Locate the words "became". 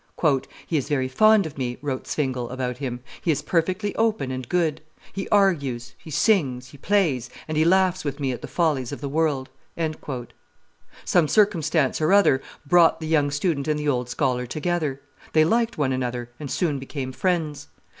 16.79-17.11